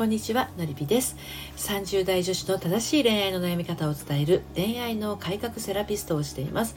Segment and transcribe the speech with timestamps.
[0.00, 1.14] こんにちはのりぴです。
[1.58, 6.74] 30代女子の正しい恋愛の悩み方を伝える恋愛の改革セラピストをしています、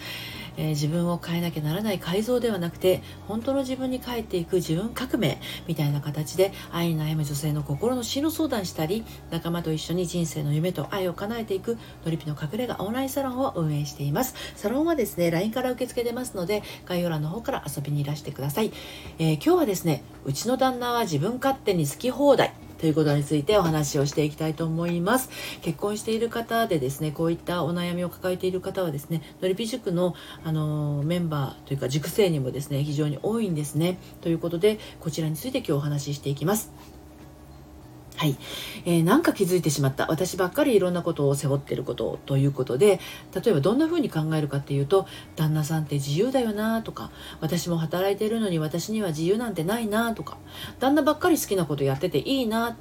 [0.58, 5.40] えー、自分を変えなきゃならない改造ではなくて本当の自分に帰っていく自分革命
[5.70, 14.36] みたいな形で愛に悩む女性の心の進路相談したり仲間と一緒に人生の夢と愛を叶えていくのりぴの隠れ家オンラインサロンを運営しています。
[14.58, 18.74] サロンはですね LINE から受け付けてますので概要欄の方から遊びにいらしてください、
[19.18, 22.63] えー、今日はですねうちの旦那は自分勝手に好き放題。
[22.84, 25.30] ということについてお話をしていきたいと思います。
[25.62, 34.00] 結婚している方でですね、こういったお悩みを抱えている方はですね、のりぴ塾の、あのメンバーというか塾生にもですね、非常に多いんですね。
[34.20, 37.03] ということで、こちらについて今日お話ししていきます。
[38.24, 38.38] はい、
[38.86, 40.08] えー、なんか気づいてしまった。
[40.08, 43.02] 私ばっかりいろんなことを背負ってることということで
[43.36, 50.38] 例えばどんな風に考えるかっていうと旦那さんって自由だよなとか私も働いてるのに私には自由なんてないなとか
[50.80, 52.78] 旦那ばっかり好きなことやってていいな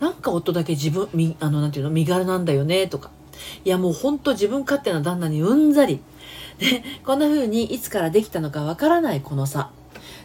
[0.00, 3.10] なんか夫だけ自分みあのなんていうの身軽なんだよねとか。
[3.66, 6.00] いやもうほんと自分勝手な旦那にうんざり。
[6.56, 9.70] でこんな風にいつからできたのかわからないこの差。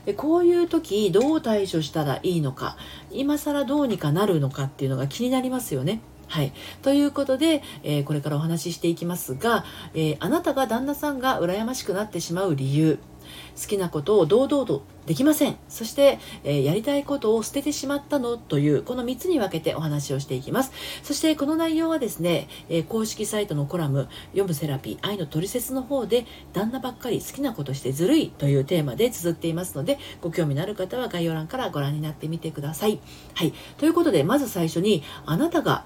[0.05, 2.77] でこういう時どう対処したらいいのか
[3.11, 6.01] 今更どうにかなるのかっていうのが気になりますよね。
[6.27, 6.53] はい。
[6.81, 12.99] ということで、えー、これからお話ししていきますが、えー、あなたが旦那さんが羨ましくなってしまう理由、
[13.59, 15.57] 好きなことを堂々とできません。
[15.67, 20.71] そして、えー、やりたいことを捨ててしまったのというこの3つに分けてお話をしていきます。
[21.03, 32.99] そしてこの内容はですね、えー、公式サイトのコラム「読むセラピー愛のトリセツ」の方で旦那ばっかり好きなことしてずるいというテーマで綴っていますのでご興味のある方は概要欄からご覧になってみてください。
[33.33, 33.53] はい。
[33.77, 35.85] ということでまず最初にあなたが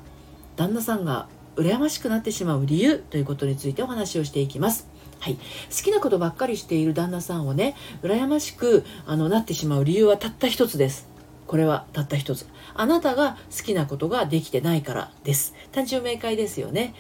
[0.56, 4.88] 旦那さんが羨ましくなってしまう理由ということについてお話をしていきます。
[5.20, 5.42] はい、好
[5.84, 11.08] きなことばっかりしている旦那さんをね羨ましくあのなってしまう理由はたった一つです。
[11.48, 12.48] これはたった一つ。
[12.74, 15.54] あなたが好きなことができてないからです。
[15.72, 16.94] 単純明快ですよね。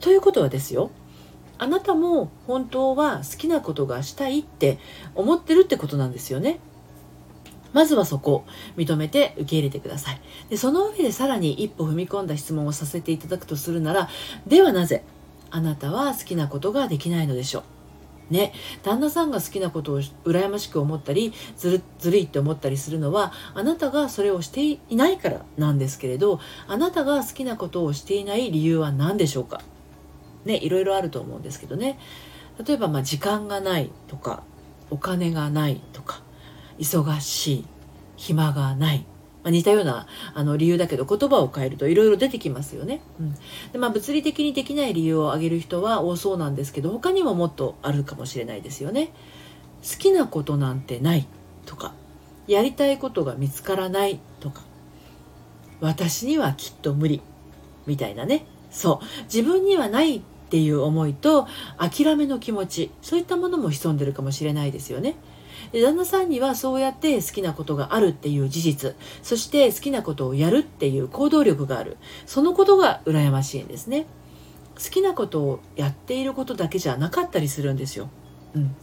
[0.00, 0.90] ということはですよ。
[1.58, 4.78] あなたも本当は好きなことがしたいって
[5.14, 6.58] 思ってるってことなんですよね。
[7.72, 8.44] まずはそこ
[8.76, 10.20] 認めて受け入れてください。
[10.50, 14.08] でその上でさらに一歩踏み込んだ質問をさせていただくとするなら
[14.46, 15.04] ではなぜ
[15.52, 17.62] あなたは好きなことができないのでしょう。
[18.32, 29.60] ね、旦那さんが好きなことを羨ましく思ったりずるずるいって思ったりするのはあなたがそれをしていないからなんですけれどあなたが好きなことをしていない理由は何でしょうか。
[30.46, 30.56] ね。
[30.56, 31.98] いろいろあると思うんですけどね。
[32.66, 34.42] 例えばまあ時間がないとか
[34.88, 36.22] お金がないとか
[36.78, 37.64] 忙しい
[38.16, 39.04] 暇がない
[39.42, 43.00] まあ、似たようなあの理由だけど言葉を変えるといろいろ出てきますよね。
[43.20, 43.34] うん
[43.72, 49.12] でまあ、物理的にできない理由を挙げる人は多そうなんですけど他にももっとあるかもしれないですよね。
[49.82, 51.26] 好きなことなんてない
[51.66, 51.94] とか
[52.46, 54.62] やりたいことが見つからないとか
[55.80, 57.20] 私にはきっと無理
[57.86, 61.48] みたいなねそう自分にはないっていう思いと
[61.78, 65.16] 諦めの気持ちそういったものも潜んでるかもしれないですよね。
[65.70, 68.96] で旦那さんにはそうやって好きなことがあるっていう事実。
[69.22, 71.96] そして好きなことをやるっていう行動力がある。
[72.26, 74.06] そのことが羨ましいんですね。
[74.82, 78.08] 好きなことをやっていることだけじゃなかったりするんですよ、
[78.54, 78.74] うん、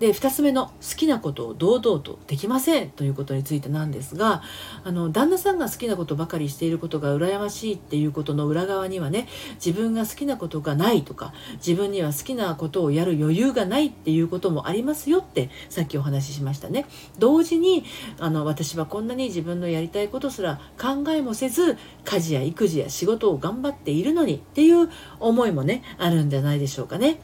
[0.00, 4.42] で2つ目の好きなことを堂々とできませんということについてなんですが
[4.82, 9.28] あの旦那さんが好きなことばかりしていることが羨ましいっていうことの裏側にはね
[9.64, 16.86] 自分が好きなことがないとか自分には好きなことをやる余裕がないっていうこともありますよってさっきお話ししましたね。
[17.18, 17.84] 同時に
[18.18, 24.88] あの私はこんなに自分のやりたいことすら考えもせず家事や育児や仕事を頑張っているのにっていう
[25.18, 27.20] 思いもねあるんじゃないでしょうかね。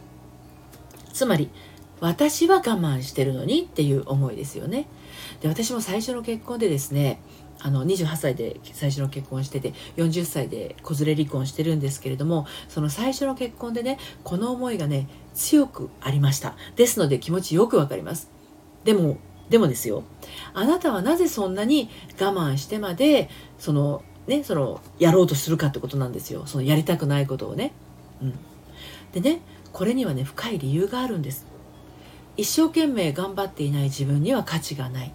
[1.14, 1.48] つまり
[2.00, 4.86] 私は我慢してるのにっていう思いですよね。
[5.40, 7.20] で私も最初の結婚でですね
[7.58, 16.54] あの28歳で最初の結婚してて40歳で子連れ離婚してるんですけれどもその最初の結婚でねこの思いがね強くありました。
[16.76, 18.30] ですので気持ちよくわかります。
[18.84, 19.18] でも
[19.48, 20.02] でもですよ
[20.54, 21.88] あなたはなぜそんなに
[22.20, 26.46] 我慢してまでそのねそのやろうとするかってことなんですよ。
[26.46, 27.72] そのやりたくないことをね。
[28.22, 28.34] うん。
[29.12, 29.40] でね
[29.72, 31.55] これにはね深い理由があるんです。
[32.36, 35.12] 一生懸命頑張っていない自分には価値がない。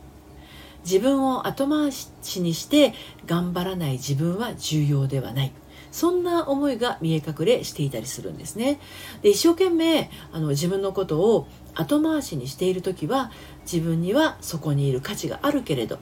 [0.84, 2.10] 自分を後回し
[2.42, 2.94] にして
[3.28, 5.52] 頑張らない自分は重要ではない。
[5.92, 8.80] そんな思いが見え隠れしていたりするんですね。
[9.22, 13.32] で一生懸命あの自分のことを後回しにしている時は
[13.64, 16.00] 自分にはそこにいる価値があるけれど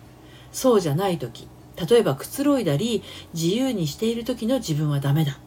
[0.52, 1.48] そうじゃない時
[1.90, 5.40] 例えばくつろいだり自由にしている時の自分はダメだ。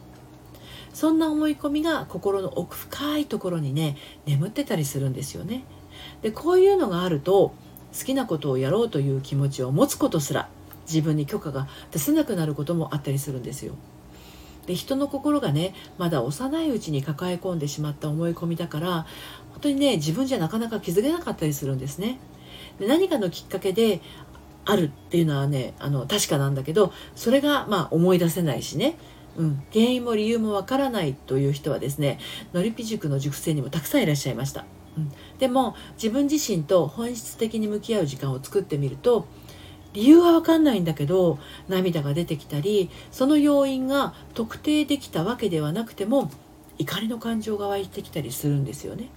[0.93, 3.97] そんな思い込みが心の奥深いところにね
[4.27, 5.65] 眠ってたりするんですよね
[6.23, 7.55] でこういうのがあると
[7.99, 10.49] 好きなことをやろうという気持ちを持つことすら
[10.87, 13.75] 自分に許可が出せなくなることもあったりするんですよ。
[14.67, 19.07] で人の心がねまだ幼いうちに抱え込んでしまった思い込みだから
[19.51, 22.19] 本当にね自分じゃなかなか気づけなかったりするんですね。
[22.79, 24.01] で何かのきっかけで
[24.65, 28.97] あるっていうのはねあの確かなんだけどそれがまあ思い出せないしね、
[29.37, 32.19] うん、原因も理由もわからないという人はですね
[32.53, 34.65] のりぴ塾の塾生にもたくさんいらっしゃいました。
[34.97, 39.27] うん、でも自分自身と本質的に向き合う時間を作ってみると
[39.95, 41.39] 理由は分かんないんだけど
[41.69, 46.31] 涙が出てきたりその要因が特定できたわけではなくても
[46.79, 49.09] 怒りの感情が湧いてきたりするんですよね。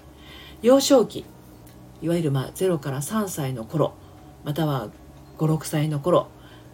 [0.62, 1.26] 幼少期
[2.02, 3.94] いわゆるまあ0から3歳の頃
[4.44, 4.90] または
[5.38, 6.28] 56歳の頃、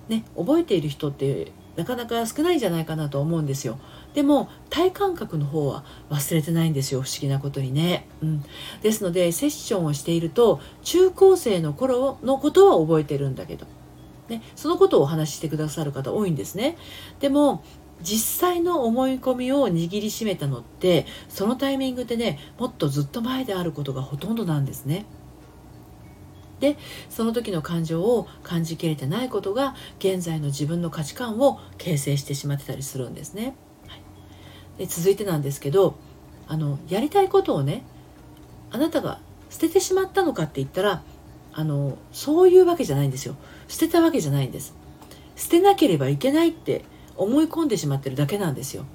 [0.10, 3.80] ね、覚えている人ってなかなか少ないんじゃないかなと思うんですよ。
[4.14, 8.44] でも体感覚の方は忘れてないんですよ不思議なことにね、うん、
[8.82, 13.66] ですのでセッションをしていると中高生の頃のことは覚えてるんだけど
[14.32, 16.78] ね、そのことをお話ししてくださる方多いんですね。
[17.20, 17.64] でも
[18.02, 25.06] 実際の思い込みを握りしめたのってそのタイミングでねもっとずっと前であることがほとんどなんですね。
[26.62, 26.78] で
[27.10, 33.56] その時の感情を感じきれてないことが現在の自分の価値観を形成してしまってたりするんですね。
[33.88, 34.02] はい、
[34.78, 35.96] で続いてなんですけど
[36.48, 37.84] あのやりたいことをね
[38.70, 39.20] あなたが
[39.50, 41.04] 捨ててしまったのかって言ったら
[41.52, 43.36] あのそういうわけじゃないんですよ。
[43.68, 44.76] 捨てたわけじゃないんです。
[45.36, 46.86] 捨てなければいけないって
[47.18, 48.86] 思い込んでしまってるだけなんですよ。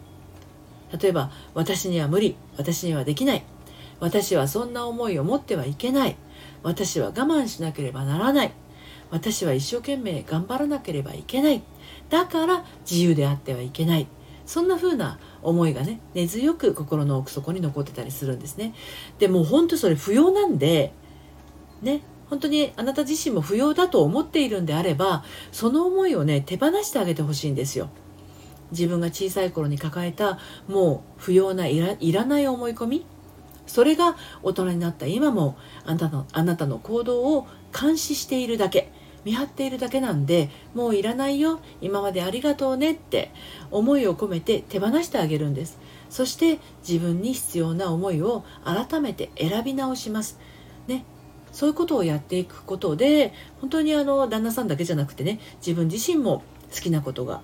[1.01, 3.45] 例えば私には無理私にはできない
[3.99, 6.17] 私はそんな思いを持ってはいけない
[6.63, 8.53] 私は我慢しなければならない。
[9.11, 11.63] 私は一生懸命頑張らなければいけない。
[12.11, 14.07] だから自由であってはいけない。
[14.47, 18.75] そんな風な思いがね根強く心の奥底に残ってたりするんですね。
[19.19, 20.93] でも本当それ不要なんで
[21.83, 27.91] ね本当にあなた自身も不要だと思っているんであればその思いをね手放してあげてほしいんですよ。
[28.73, 33.07] 自分が小さい頃に抱えたもう不要ないらいらない思い込み。
[33.67, 37.47] それが大人になった今もあなたのあなたの行動を
[37.79, 38.91] 監視しているだけ
[39.25, 43.33] 見張っているだけなんでもういらないよ今までありがとうねって
[43.73, 45.79] 思いを込めて手放してあげるんです。
[46.09, 50.39] そして自分に必要な思いを改めて選び直します。
[50.87, 51.05] ね。
[51.51, 57.41] そういうことをやっていくことで本当にあの旦那さんだけじゃなくてね自分自身も好きなことが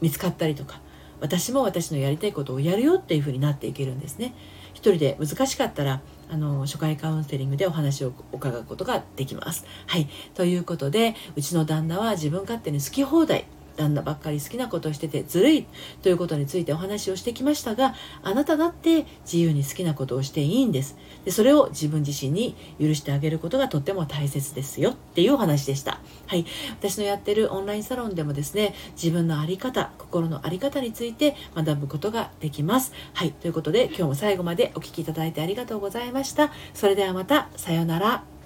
[0.00, 0.80] 見つかったりとか
[1.20, 4.34] 私も私のやりたいことをやるよっていうふうになっていけるんですね。
[4.74, 9.64] 一人で難しかったらあの初回カウンセリングでお話を伺うことができます。
[9.86, 10.08] はい。
[10.34, 13.46] ということでうちの旦那は自分勝手に好き放題
[13.80, 15.66] 旦那ばっかり好きなことをしててずるい
[16.02, 20.96] ということについてお話をしてきましたがあなただって自由に好きなことをしていいんです。
[21.24, 24.90] でそれを自分自身に許してあげることがとっても大切ですよ。
[24.90, 26.00] っていうお話でした。
[26.26, 26.44] はい。
[26.78, 32.92] 私のやってるオンラインサロンでもですね自分の在り方心の在り方について学ぶことができます。
[33.14, 33.32] はい。
[33.32, 36.50] ということで今日も最後までお聴きいただいてありがとうございました。
[36.74, 37.48] それではまた。
[37.56, 38.39] さようなら。